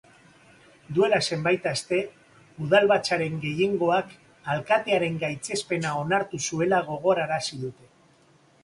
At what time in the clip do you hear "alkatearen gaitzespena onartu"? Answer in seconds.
4.55-6.43